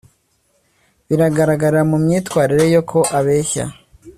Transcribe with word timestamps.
Bigaragarira 1.07 1.81
mu 1.89 1.97
myitwarire 2.03 2.65
ye 2.73 2.79
ko 2.89 2.99
abeshya 3.17 3.65